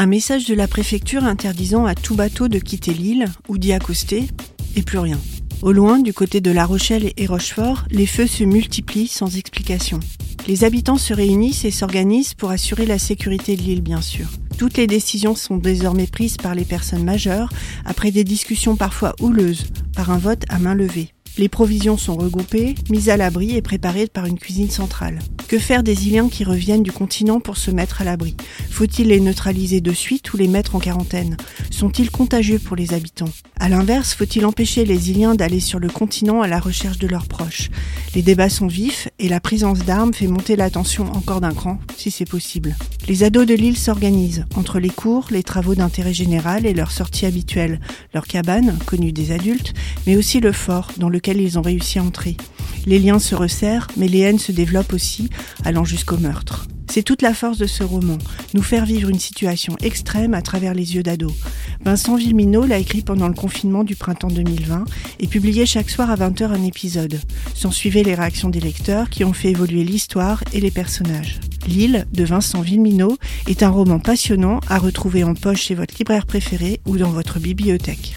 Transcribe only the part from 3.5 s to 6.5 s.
d'y accoster, et plus rien. Au loin, du côté de